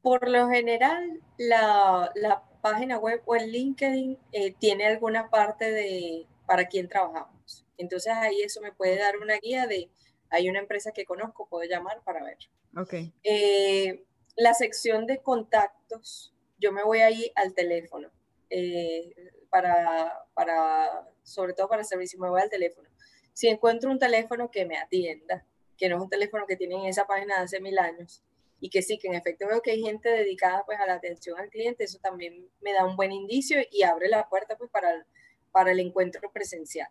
[0.01, 6.27] Por lo general, la, la página web o el LinkedIn eh, tiene alguna parte de
[6.45, 7.65] para quién trabajamos.
[7.77, 9.89] Entonces ahí eso me puede dar una guía de,
[10.29, 12.37] hay una empresa que conozco, puedo llamar para ver.
[12.75, 13.13] Okay.
[13.23, 14.03] Eh,
[14.37, 18.09] la sección de contactos, yo me voy ahí al teléfono,
[18.49, 19.13] eh,
[19.49, 22.89] para, para, sobre todo para servicio, me voy al teléfono.
[23.33, 25.45] Si encuentro un teléfono que me atienda,
[25.75, 28.23] que no es un teléfono que tiene en esa página de hace mil años,
[28.59, 31.39] y que sí, que en efecto veo que hay gente dedicada pues a la atención
[31.39, 34.93] al cliente, eso también me da un buen indicio y abre la puerta pues para
[34.93, 35.03] el,
[35.51, 36.89] para el encuentro presencial.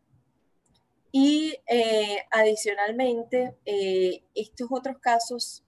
[1.10, 5.64] Y eh, adicionalmente, eh, estos otros casos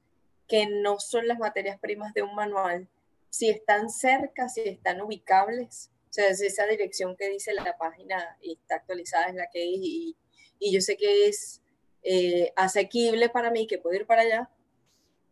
[0.48, 2.88] que no son las materias primas de un manual,
[3.30, 8.38] si están cerca, si están ubicables, o sea, si esa dirección que dice la página
[8.40, 10.16] y está actualizada es la que es y,
[10.58, 11.60] y yo sé que es
[12.02, 14.50] eh, asequible para mí, que puedo ir para allá,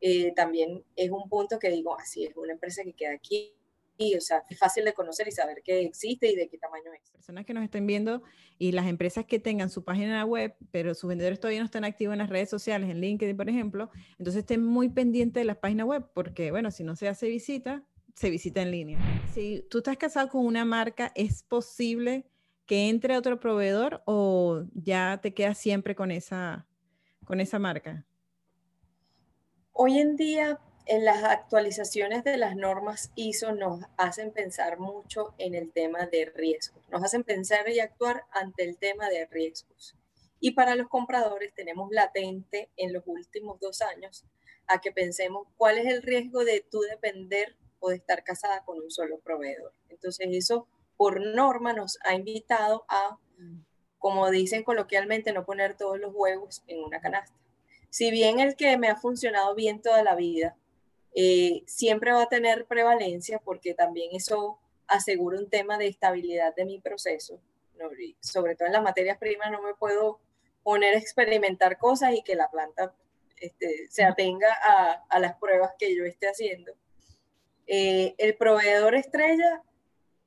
[0.01, 3.56] eh, también es un punto que digo, así es una empresa que queda aquí,
[4.17, 7.11] o sea, es fácil de conocer y saber que existe y de qué tamaño es.
[7.11, 8.23] Personas que nos estén viendo
[8.59, 12.13] y las empresas que tengan su página web, pero sus vendedores todavía no están activos
[12.13, 15.87] en las redes sociales, en LinkedIn, por ejemplo, entonces estén muy pendientes de las páginas
[15.87, 18.99] web, porque, bueno, si no se hace visita, se visita en línea.
[19.33, 22.27] Si tú estás casado con una marca, ¿es posible
[22.65, 26.67] que entre otro proveedor o ya te quedas siempre con esa,
[27.25, 28.07] con esa marca?
[29.73, 35.55] Hoy en día, en las actualizaciones de las normas ISO nos hacen pensar mucho en
[35.55, 39.97] el tema de riesgos, nos hacen pensar y actuar ante el tema de riesgos.
[40.39, 44.25] Y para los compradores tenemos latente en los últimos dos años
[44.67, 48.79] a que pensemos cuál es el riesgo de tú depender o de estar casada con
[48.79, 49.73] un solo proveedor.
[49.89, 53.19] Entonces eso por norma nos ha invitado a,
[53.99, 57.37] como dicen coloquialmente, no poner todos los huevos en una canasta
[57.97, 60.55] si bien el que me ha funcionado bien toda la vida,
[61.19, 66.67] eh, siempre va a tener prevalencia porque también eso asegura un tema de estabilidad de
[66.67, 67.41] mi proceso.
[68.21, 70.21] sobre todo en las materias primas no me puedo
[70.63, 72.95] poner a experimentar cosas y que la planta
[73.39, 74.49] este, se atenga
[75.09, 76.73] a, las pruebas que yo esté haciendo.
[77.67, 79.63] Eh, el proveedor estrella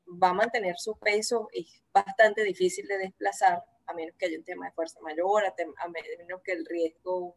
[0.07, 4.43] va a mantener su peso, es bastante difícil de desplazar, a menos que haya un
[4.43, 7.35] tema de fuerza mayor, a, a menos que el riesgo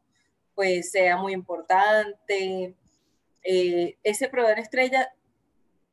[0.55, 2.77] pues sea muy importante.
[3.45, 5.15] Eh, ese proveedor estrella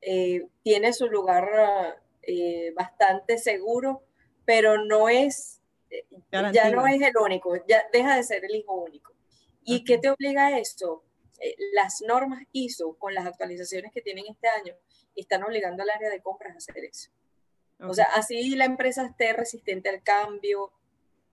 [0.01, 4.03] eh, tiene su lugar eh, bastante seguro,
[4.45, 5.59] pero no es
[5.89, 9.13] eh, ya no es el único, ya deja de ser el hijo único.
[9.63, 11.03] ¿Y qué te obliga a esto?
[11.39, 14.75] Eh, las normas ISO con las actualizaciones que tienen este año
[15.15, 17.09] están obligando al área de compras a hacer eso.
[17.81, 20.73] O sea, así la empresa esté resistente al cambio.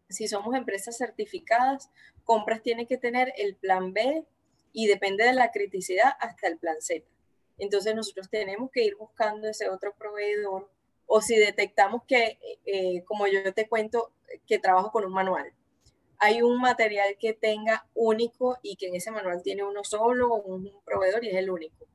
[0.09, 1.91] Si somos empresas certificadas,
[2.23, 4.25] compras tiene que tener el plan B
[4.79, 7.03] y depende de la criticidad hasta el plan Z.
[7.57, 10.71] Entonces nosotros tenemos que ir buscando ese otro proveedor
[11.07, 14.13] o si detectamos que, eh, como yo te cuento,
[14.47, 15.51] que trabajo con un manual,
[16.19, 20.71] hay un material que tenga único y que en ese manual tiene uno solo, un
[20.85, 21.87] proveedor y es el único.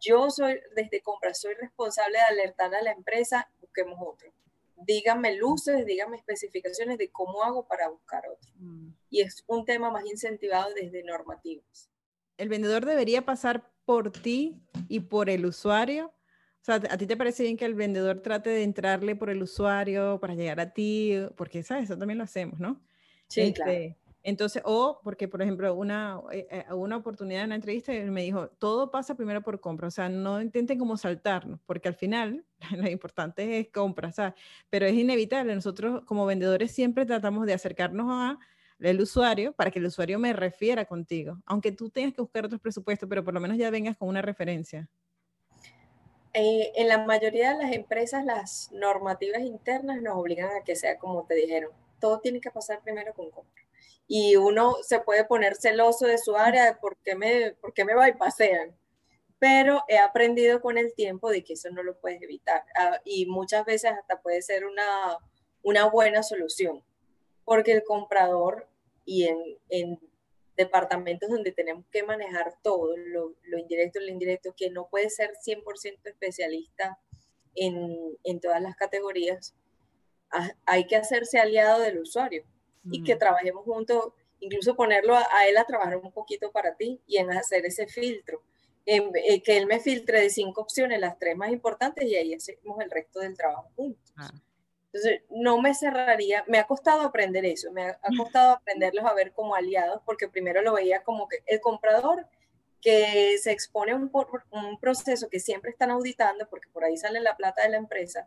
[0.00, 4.32] Yo soy, desde compra, soy responsable de alertar a la empresa, busquemos otro.
[4.76, 8.50] Díganme luces, díganme especificaciones de cómo hago para buscar otro.
[8.54, 8.92] Mm.
[9.10, 11.90] Y es un tema más incentivado desde normativos.
[12.38, 16.06] ¿El vendedor debería pasar por ti y por el usuario?
[16.06, 19.42] O sea, ¿a ti te parece bien que el vendedor trate de entrarle por el
[19.42, 21.14] usuario para llegar a ti?
[21.36, 21.84] Porque, ¿sabes?
[21.84, 22.80] Eso también lo hacemos, ¿no?
[23.28, 23.72] Sí, claro.
[23.72, 28.22] Este, entonces, o porque, por ejemplo, una, eh, eh, una oportunidad en la entrevista me
[28.22, 32.44] dijo, todo pasa primero por compra, o sea, no intenten como saltarnos, porque al final
[32.76, 34.34] lo importante es compra, sea,
[34.70, 38.38] Pero es inevitable, nosotros como vendedores siempre tratamos de acercarnos a
[38.80, 42.60] el usuario para que el usuario me refiera contigo, aunque tú tengas que buscar otros
[42.60, 44.88] presupuestos, pero por lo menos ya vengas con una referencia.
[46.34, 50.98] Eh, en la mayoría de las empresas, las normativas internas nos obligan a que sea
[50.98, 53.62] como te dijeron, todo tiene que pasar primero con compra.
[54.06, 57.84] Y uno se puede poner celoso de su área, de por qué me, por qué
[57.84, 58.76] me bypasean.
[59.38, 62.64] Pero he aprendido con el tiempo de que eso no lo puedes evitar.
[62.76, 65.18] Ah, y muchas veces hasta puede ser una,
[65.62, 66.82] una buena solución.
[67.48, 68.68] Porque el comprador
[69.06, 69.38] y en,
[69.70, 69.98] en
[70.54, 75.32] departamentos donde tenemos que manejar todo, lo, lo indirecto, lo indirecto, que no puede ser
[75.46, 76.98] 100% especialista
[77.54, 79.54] en, en todas las categorías,
[80.66, 82.44] hay que hacerse aliado del usuario
[82.90, 87.16] y que trabajemos juntos, incluso ponerlo a, él a trabajar un poquito para ti y
[87.16, 88.42] en hacer ese filtro.
[88.84, 92.80] Eh, que él me filtre de cinco opciones, las tres más importantes, y ahí hacemos
[92.80, 94.12] el resto del trabajo juntos.
[94.92, 99.32] Entonces, no me cerraría, me ha costado aprender eso, me ha, costado aprenderlos a ver
[99.32, 102.26] como aliados, porque primero lo veía como que el comprador
[102.80, 104.10] que se expone a un,
[104.50, 108.26] un proceso que siempre están auditando, porque por ahí sale la plata de la empresa,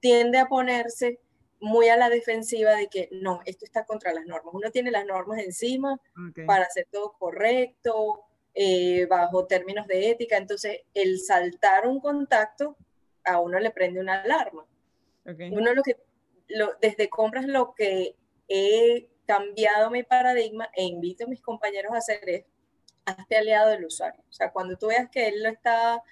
[0.00, 1.20] tiende a ponerse
[1.60, 4.54] muy a la defensiva de que no, esto está contra las normas.
[4.54, 5.98] Uno tiene las normas encima
[6.46, 8.20] para hacer todo correcto,
[8.54, 10.36] eh, bajo términos de ética.
[10.36, 12.76] Entonces, el saltar un contacto
[13.24, 14.66] a uno le prende una alarma.
[15.24, 15.96] Uno lo que,
[16.48, 18.16] lo, desde compras lo que
[18.48, 22.44] he cambiado mi paradigma e invito a mis compañeros a hacer es,
[23.06, 24.22] hazte aliado del usuario.
[24.28, 26.02] O sea, cuando tú veas que él lo está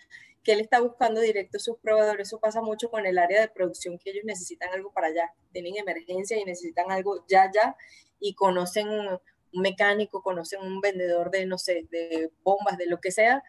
[0.43, 2.29] que él está buscando directo a sus proveedores.
[2.29, 5.77] Eso pasa mucho con el área de producción, que ellos necesitan algo para allá, tienen
[5.77, 7.77] emergencia y necesitan algo ya, ya,
[8.19, 9.21] y conocen un
[9.53, 13.43] mecánico, conocen un vendedor de, no sé, de bombas, de lo que sea,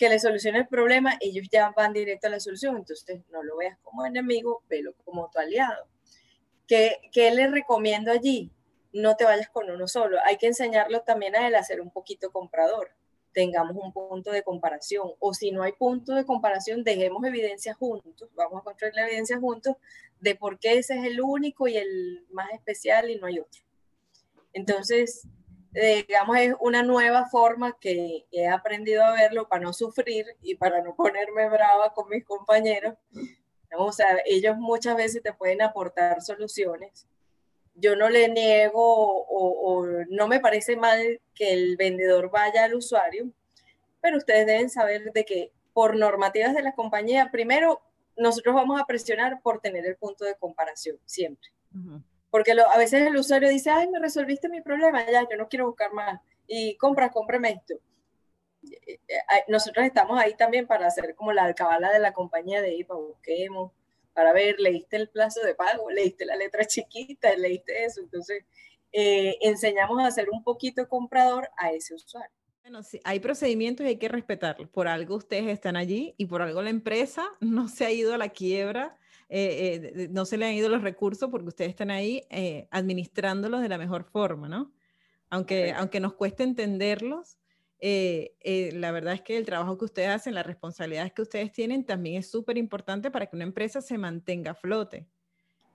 [0.00, 2.78] que le solucione el problema, ellos ya van directo a la solución.
[2.78, 5.86] Entonces, no lo veas como enemigo, velo como tu aliado.
[6.66, 8.50] ¿Qué, qué le recomiendo allí?
[8.94, 10.16] No te vayas con uno solo.
[10.24, 12.92] Hay que enseñarlo también a él a ser un poquito comprador
[13.32, 15.12] tengamos un punto de comparación.
[15.18, 19.38] O si no hay punto de comparación, dejemos evidencia juntos, vamos a construir la evidencia
[19.38, 19.76] juntos
[20.18, 23.62] de por qué ese es el único y el más especial y no hay otro.
[24.52, 25.28] Entonces,
[25.72, 30.82] digamos, es una nueva forma que he aprendido a verlo para no sufrir y para
[30.82, 32.94] no ponerme brava con mis compañeros.
[33.76, 37.06] O sea, ellos muchas veces te pueden aportar soluciones
[37.80, 43.30] yo no le niego o, no me parece mal que el vendedor vaya al usuario,
[44.00, 47.80] pero ustedes deben saber de que por normativas de la compañía, primero
[48.16, 51.48] nosotros vamos a presionar por tener el punto de comparación, siempre.
[52.30, 55.66] Porque a veces el usuario dice, ay, me resolviste mi problema, ya, yo no quiero
[55.66, 56.20] buscar más.
[56.46, 57.74] Y compra, cómprame esto.
[58.62, 62.74] Eh, eh, nosotros estamos ahí también para hacer como la alcabala de la compañía de
[62.74, 63.72] IPA, busquemos,
[64.12, 68.00] para ver, leíste el plazo de pago, leíste la letra chiquita, leíste eso.
[68.00, 68.44] Entonces,
[68.92, 72.34] eh, enseñamos a hacer un poquito comprador a ese usuario.
[72.62, 74.68] Bueno, sí, hay procedimientos y hay que respetarlos.
[74.68, 78.18] Por algo ustedes están allí y por algo la empresa no se ha ido a
[78.18, 78.96] la quiebra,
[79.30, 82.22] eh, eh, no se le han ido los recursos porque ustedes están ahí
[82.70, 84.72] administrándolos de la mejor forma, ¿no?
[85.30, 87.38] Aunque, aunque nos cueste entenderlos,
[87.82, 91.50] eh, eh, la verdad es que el trabajo que ustedes hacen, las responsabilidades que ustedes
[91.50, 95.06] tienen, también es súper importante para que una empresa se mantenga a flote.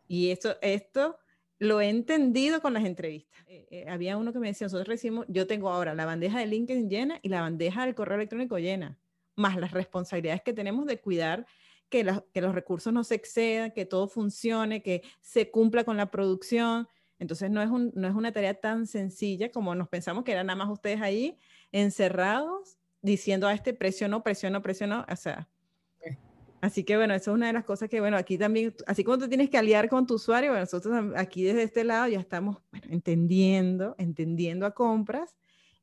[0.08, 1.18] Y esto, esto
[1.58, 3.40] lo he entendido con las entrevistas.
[3.48, 6.90] Eh, había uno que me decía, nosotros recibimos, yo tengo ahora la bandeja de LinkedIn
[6.90, 9.00] llena y la bandeja del correo electrónico llena,
[9.36, 11.48] más las responsabilidades que tenemos de cuidar
[11.90, 16.12] que, que los recursos no se excedan, que todo funcione, que se cumpla con la
[16.12, 16.88] producción.
[17.20, 20.48] Entonces no es, un, no es una tarea tan sencilla como nos pensamos que eran
[20.48, 21.38] nada más ustedes ahí
[21.72, 25.06] encerrados diciendo a este precio no, precio no, precio no.
[25.10, 25.48] O sea,
[26.66, 29.20] Así que bueno, eso es una de las cosas que, bueno, aquí también, así como
[29.20, 32.58] tú tienes que aliar con tu usuario, bueno, nosotros aquí desde este lado ya estamos
[32.90, 35.36] entendiendo, entendiendo a compras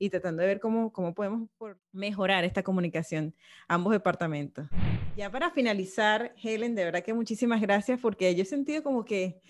[0.03, 1.49] y tratando de ver cómo, cómo podemos
[1.93, 3.37] mejorar esta comunicación
[3.69, 4.67] ambos departamentos.
[5.17, 9.41] Ya para finalizar, Helen, de verdad que muchísimas gracias porque yo he sentido como que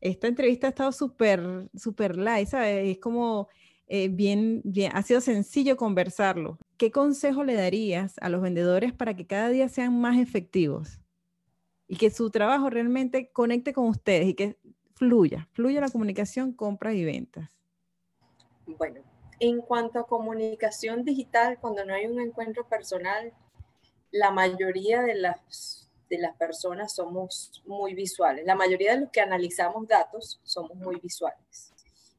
[0.00, 2.88] esta entrevista ha estado súper, súper light, ¿sabes?
[2.88, 3.48] Es como
[3.86, 6.58] eh, bien, bien, ha sido sencillo conversarlo.
[6.76, 10.98] ¿Qué consejo le darías a los vendedores para que cada día sean más efectivos
[11.86, 14.58] y que su trabajo realmente conecte con ustedes y que
[14.96, 17.48] fluya, fluya la comunicación, compras y ventas?
[18.66, 19.02] Bueno,
[19.40, 23.32] en cuanto a comunicación digital, cuando no hay un encuentro personal,
[24.10, 28.44] la mayoría de las, de las personas somos muy visuales.
[28.44, 31.72] La mayoría de los que analizamos datos somos muy visuales.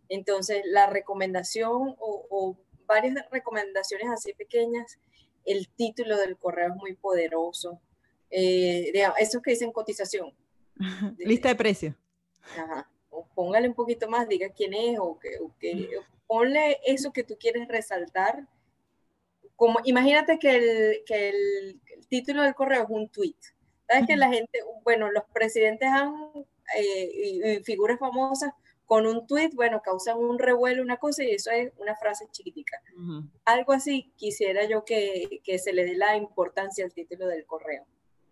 [0.09, 2.57] Entonces, la recomendación o,
[2.87, 4.99] varias recomendaciones así pequeñas,
[5.45, 7.79] el título del correo es muy poderoso.
[8.29, 10.33] Eh, esos que dicen cotización.
[11.19, 11.95] Lista de precios.
[12.57, 12.89] Ajá.
[13.21, 15.89] O póngale un poquito más, diga quién es, o que,
[16.27, 18.47] ponle eso que tú quieres resaltar.
[19.55, 23.35] Como, imagínate que el, que el, título del correo es un tweet.
[23.87, 26.13] ¿Sabes que la gente, bueno, los presidentes han,
[26.77, 28.53] eh, y figuras famosas
[28.91, 32.81] con un tweet, bueno, causan un revuelo, una cosa, y eso es una frase chiquitica.
[33.45, 37.85] Algo así quisiera yo que, que, se le dé la importancia al título del correo,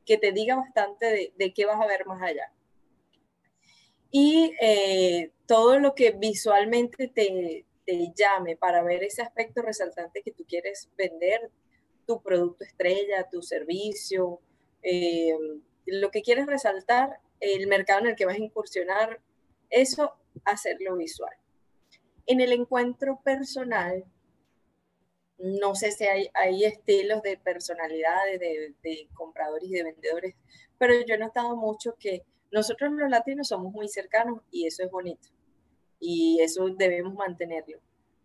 [0.05, 2.51] que te diga bastante de, de qué vas a ver más allá.
[4.11, 10.31] Y eh, todo lo que visualmente te, te llame para ver ese aspecto resaltante que
[10.31, 11.49] tú quieres vender,
[12.05, 14.41] tu producto estrella, tu servicio,
[14.81, 15.35] eh,
[15.85, 19.21] lo que quieres resaltar, el mercado en el que vas a incursionar,
[19.69, 20.13] eso
[20.45, 21.33] hacerlo visual.
[22.25, 24.05] En el encuentro personal,
[25.37, 30.35] no sé si hay, hay estilos de personalidades de, de, compradores y de vendedores,
[30.77, 34.91] pero yo he notado mucho que nosotros los latinos somos muy cercanos y eso es
[34.91, 35.29] bonito
[35.99, 37.79] y eso debemos mantenerlo.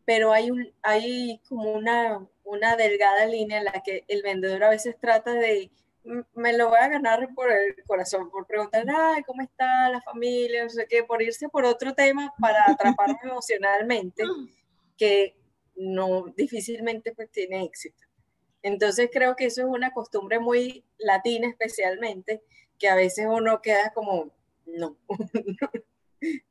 [0.05, 4.71] Pero hay, un, hay como una, una delgada línea en la que el vendedor a
[4.71, 5.71] veces trata de
[6.35, 10.65] me lo voy a ganar por el corazón, por preguntar, ay, ¿cómo está la familia?
[10.65, 14.23] No sé qué, por irse por otro tema para atraparme emocionalmente,
[14.99, 15.35] que
[15.77, 18.03] no difícilmente pues tiene éxito.
[18.63, 22.43] Entonces creo que eso es una costumbre muy latina especialmente,
[22.79, 24.31] que a veces uno queda como,
[24.67, 24.97] no,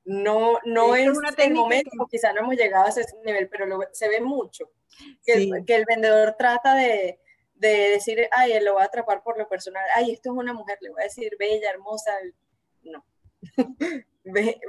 [0.05, 1.07] no, no es,
[1.38, 4.71] el momento, quizá no hemos llegado a ese nivel, pero se ve mucho,
[5.26, 7.19] que, que el vendedor trata de,
[7.55, 10.53] de decir, ay, él lo va a atrapar por lo personal, ay, esto es una
[10.53, 12.11] mujer, le voy a decir bella, hermosa,
[12.84, 13.05] no.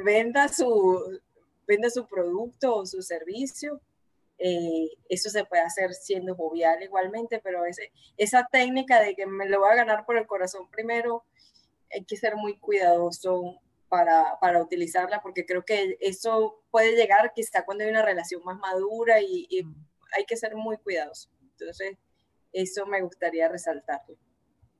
[0.05, 1.21] venda, su,
[1.67, 3.81] venda su producto o su servicio.
[4.39, 9.49] Eh, eso se puede hacer siendo jovial igualmente, pero ese, esa técnica de que me
[9.49, 11.25] lo va a ganar por el corazón primero,
[11.95, 17.65] hay que ser muy cuidadoso para, para utilizarla, porque creo que eso puede llegar quizá
[17.65, 19.87] cuando hay una relación más madura y, y mm.
[20.17, 21.31] hay que ser muy cuidadoso.
[21.41, 21.97] Entonces,
[22.53, 24.17] eso me gustaría resaltarlo.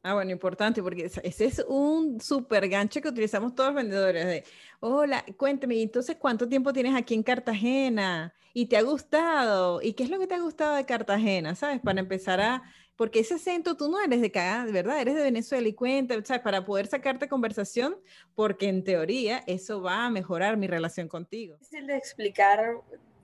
[0.07, 4.27] Ah, bueno, importante, porque ese es un súper gancho que utilizamos todos los vendedores.
[4.27, 4.45] De,
[4.81, 8.35] hola, cuénteme, entonces, ¿cuánto tiempo tienes aquí en Cartagena?
[8.53, 9.81] ¿Y te ha gustado?
[9.81, 11.55] ¿Y qué es lo que te ha gustado de Cartagena?
[11.55, 11.81] ¿Sabes?
[11.81, 12.63] Para empezar a,
[12.97, 15.01] porque ese acento tú no eres de acá, ¿verdad?
[15.01, 16.43] Eres de Venezuela y cuenta, ¿sabes?
[16.43, 17.97] Para poder sacarte conversación,
[18.35, 21.55] porque en teoría eso va a mejorar mi relación contigo.
[21.55, 22.61] Es difícil de explicar,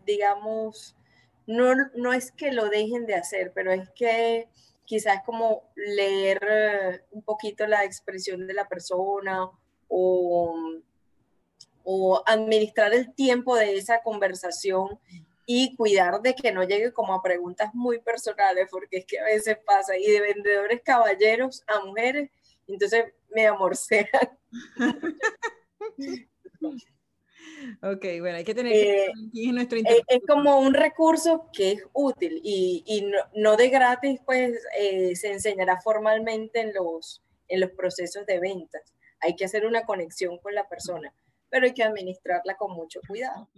[0.05, 0.97] digamos,
[1.47, 4.49] no, no es que lo dejen de hacer, pero es que
[4.85, 9.49] quizás como leer eh, un poquito la expresión de la persona
[9.87, 10.55] o,
[11.85, 14.99] o administrar el tiempo de esa conversación
[15.53, 19.25] y cuidar de que no llegue como a preguntas muy personales, porque es que a
[19.25, 22.31] veces pasa, y de vendedores caballeros a mujeres,
[22.69, 24.07] entonces me amorcean.
[27.83, 29.13] Ok, bueno, hay que tener eh,
[29.53, 34.21] nuestro eh, Es como un recurso que es útil y, y no, no, de gratis,
[34.25, 38.95] pues eh, se enseñará formalmente en los, en los procesos de ventas.
[39.21, 41.13] Hay que hacer una conexión con la persona,
[41.49, 43.49] pero hay que administrarla con mucho cuidado.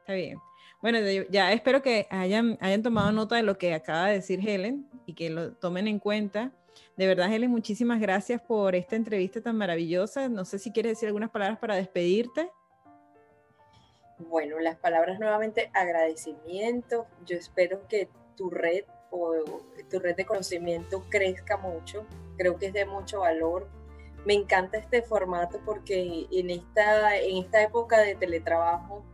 [0.00, 0.38] Está bien.
[0.82, 0.98] Bueno,
[1.30, 5.14] ya espero que hayan, hayan tomado nota de lo que acaba de decir Helen y
[5.14, 6.50] que lo tomen en cuenta.
[6.96, 10.28] De verdad, Helen, muchísimas gracias por esta entrevista tan maravillosa.
[10.28, 12.50] No sé si quieres decir algunas palabras para despedirte.
[14.18, 17.06] Bueno, las palabras nuevamente, agradecimiento.
[17.26, 19.34] Yo espero que tu red o
[19.88, 22.04] tu red de conocimiento crezca mucho.
[22.36, 23.68] Creo que es de mucho valor.
[24.26, 29.04] Me encanta este formato porque en esta, en esta época de teletrabajo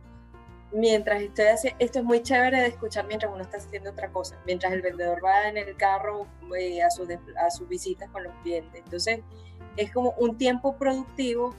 [0.71, 4.39] mientras estoy haciendo, esto es muy chévere de escuchar mientras uno está haciendo otra cosa,
[4.45, 8.33] mientras el vendedor va en el carro eh, a, sus a sus visitas con los
[8.43, 8.81] clientes.
[8.83, 9.21] Entonces,
[9.77, 11.55] es como un tiempo productivo,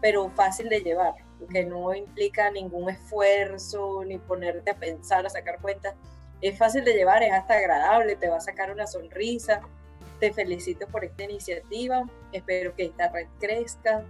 [0.00, 1.14] pero fácil de llevar,
[1.50, 5.94] que no implica ningún esfuerzo, ni ponerte a pensar, a sacar cuentas.
[6.40, 9.60] Es fácil de llevar, es hasta agradable, te va a sacar una sonrisa.
[10.18, 14.04] Te felicito por esta iniciativa, espero que esta red crezca.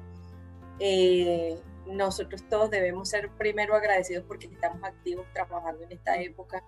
[0.81, 1.57] Eh,
[1.91, 6.63] nosotros todos debemos ser primero agradecidos porque estamos activos trabajando en esta época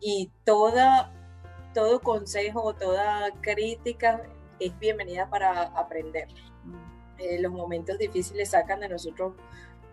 [0.00, 1.12] y toda,
[1.74, 4.22] todo consejo o toda crítica
[4.60, 6.28] es bienvenida para aprender.
[7.18, 9.34] Eh, los momentos difíciles sacan de nosotros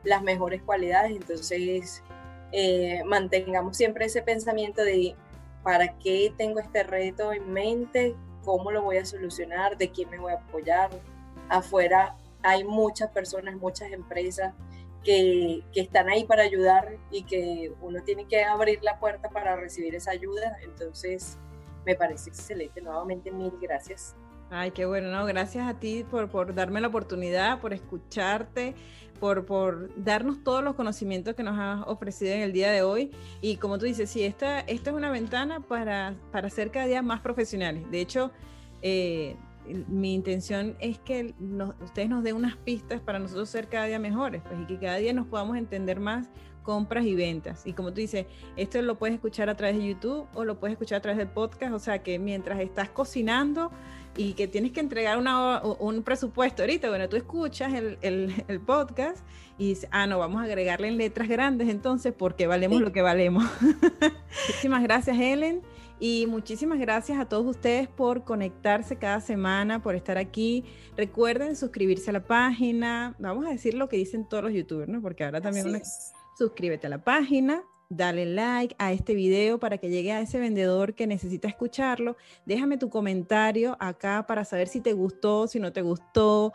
[0.03, 2.03] las mejores cualidades, entonces
[2.51, 5.15] eh, mantengamos siempre ese pensamiento de
[5.63, 10.19] para qué tengo este reto en mente, cómo lo voy a solucionar, de quién me
[10.19, 10.91] voy a apoyar.
[11.49, 14.53] Afuera hay muchas personas, muchas empresas
[15.05, 19.95] que, están ahí para ayudar y que uno tiene que abrir la puerta para recibir
[19.95, 20.57] esa ayuda.
[20.63, 21.37] Entonces,
[21.85, 22.81] me parece excelente.
[22.81, 24.15] Nuevamente, mil gracias.
[24.49, 25.25] Ay, qué bueno, ¿no?
[25.25, 28.75] Gracias a ti por, por darme la oportunidad, por escucharte,
[29.19, 33.11] por, por darnos todos los conocimientos que nos has ofrecido en el día de hoy.
[33.41, 37.01] Y como tú dices, sí, esta, esta es una ventana para, para ser cada día
[37.01, 37.89] más profesionales.
[37.89, 38.31] De hecho,
[38.81, 39.35] eh,
[39.87, 41.33] mi intención es que
[41.81, 44.97] ustedes nos den unas pistas para nosotros ser cada día mejores, pues, y que cada
[44.97, 46.29] día nos podamos entender más
[46.63, 47.65] compras y ventas.
[47.65, 48.25] Y como tú dices,
[48.57, 51.27] esto lo puedes escuchar a través de YouTube o lo puedes escuchar a través del
[51.27, 53.71] podcast, o sea que mientras estás cocinando
[54.17, 59.25] y que tienes que entregar una, un presupuesto ahorita, bueno, tú escuchas el, el, podcast
[59.57, 63.01] y dices, ah, no, vamos a agregarle en letras grandes entonces porque valemos lo que
[63.01, 63.45] valemos.
[64.47, 65.61] Muchísimas gracias, Helen.
[65.99, 70.65] Y muchísimas gracias a todos ustedes por conectarse cada semana, por estar aquí.
[70.97, 73.15] Recuerden suscribirse a la página.
[73.17, 75.01] Vamos a decir lo que dicen todos los youtubers, ¿no?
[75.01, 75.81] Porque ahora también
[76.37, 80.95] suscríbete a la página, dale like a este video para que llegue a ese vendedor
[80.95, 82.17] que necesita escucharlo.
[82.45, 86.51] Déjame tu comentario acá para saber si te gustó, si no te gustó,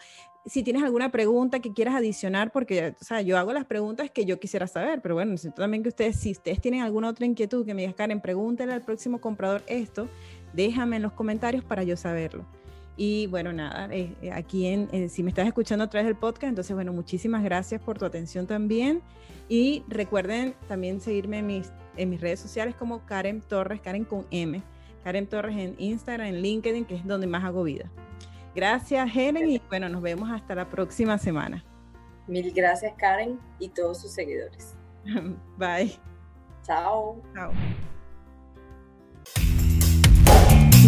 [0.46, 4.24] si tienes alguna pregunta que quieras adicionar, porque o sea, yo hago las preguntas que
[4.24, 7.66] yo quisiera saber, pero bueno, necesito también que ustedes, si ustedes tienen alguna otra inquietud,
[7.66, 10.08] que me digan, Karen, pregúntale al próximo comprador esto,
[10.52, 12.46] déjame en los comentarios para yo saberlo.
[12.96, 16.16] Y bueno, nada, eh, eh, aquí en, eh, si me estás escuchando a través del
[16.16, 19.00] podcast, entonces bueno, muchísimas gracias por tu atención también.
[19.48, 24.26] Y recuerden también seguirme en mis, en mis redes sociales como Karen Torres, Karen con
[24.30, 24.62] M,
[25.02, 27.90] Karen Torres en Instagram, en LinkedIn, que es donde más hago vida.
[28.54, 31.64] Gracias, Helen, y bueno, nos vemos hasta la próxima semana.
[32.26, 34.76] Mil gracias, Karen, y todos sus seguidores.
[35.58, 35.92] Bye.
[36.64, 37.22] Chao.
[37.34, 37.52] Chao.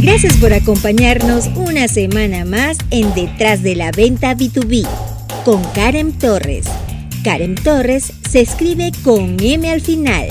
[0.00, 4.86] Gracias por acompañarnos una semana más en Detrás de la Venta B2B
[5.44, 6.66] con Karen Torres.
[7.22, 10.28] Karen Torres se escribe con M al final.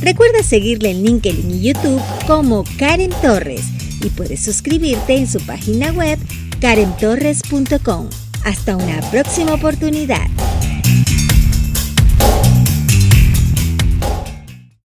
[0.00, 3.62] Recuerda seguirle en LinkedIn y YouTube como Karen Torres
[4.02, 6.18] y puedes suscribirte en su página web
[6.60, 8.08] karentorres.com.
[8.44, 10.26] Hasta una próxima oportunidad.